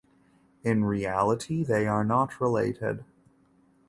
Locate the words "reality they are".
0.83-2.03